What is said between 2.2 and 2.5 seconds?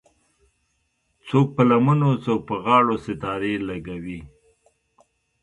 څوک